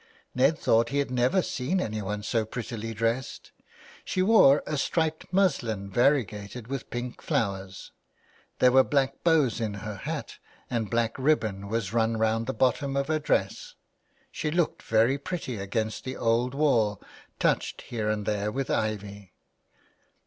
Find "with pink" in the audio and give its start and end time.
6.67-7.21